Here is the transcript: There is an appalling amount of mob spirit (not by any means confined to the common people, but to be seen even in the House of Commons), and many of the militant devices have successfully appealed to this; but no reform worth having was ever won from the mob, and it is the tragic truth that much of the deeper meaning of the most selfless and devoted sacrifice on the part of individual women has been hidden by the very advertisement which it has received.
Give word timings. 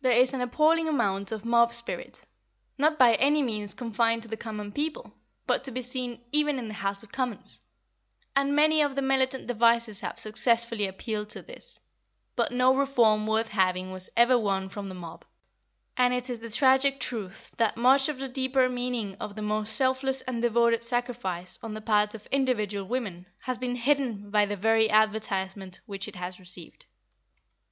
There 0.00 0.12
is 0.12 0.32
an 0.32 0.40
appalling 0.42 0.86
amount 0.86 1.32
of 1.32 1.44
mob 1.44 1.72
spirit 1.72 2.24
(not 2.78 3.00
by 3.00 3.14
any 3.16 3.42
means 3.42 3.74
confined 3.74 4.22
to 4.22 4.28
the 4.28 4.36
common 4.36 4.70
people, 4.70 5.12
but 5.44 5.64
to 5.64 5.72
be 5.72 5.82
seen 5.82 6.20
even 6.30 6.60
in 6.60 6.68
the 6.68 6.74
House 6.74 7.02
of 7.02 7.10
Commons), 7.10 7.62
and 8.36 8.54
many 8.54 8.80
of 8.80 8.94
the 8.94 9.02
militant 9.02 9.48
devices 9.48 10.02
have 10.02 10.20
successfully 10.20 10.86
appealed 10.86 11.30
to 11.30 11.42
this; 11.42 11.80
but 12.36 12.52
no 12.52 12.76
reform 12.76 13.26
worth 13.26 13.48
having 13.48 13.90
was 13.90 14.08
ever 14.16 14.38
won 14.38 14.68
from 14.68 14.88
the 14.88 14.94
mob, 14.94 15.24
and 15.96 16.14
it 16.14 16.30
is 16.30 16.38
the 16.38 16.50
tragic 16.50 17.00
truth 17.00 17.52
that 17.56 17.76
much 17.76 18.08
of 18.08 18.20
the 18.20 18.28
deeper 18.28 18.68
meaning 18.68 19.16
of 19.16 19.34
the 19.34 19.42
most 19.42 19.72
selfless 19.74 20.20
and 20.20 20.42
devoted 20.42 20.84
sacrifice 20.84 21.58
on 21.60 21.74
the 21.74 21.80
part 21.80 22.14
of 22.14 22.24
individual 22.28 22.86
women 22.86 23.26
has 23.40 23.58
been 23.58 23.74
hidden 23.74 24.30
by 24.30 24.46
the 24.46 24.56
very 24.56 24.88
advertisement 24.88 25.80
which 25.86 26.06
it 26.06 26.14
has 26.14 26.38
received. 26.38 26.86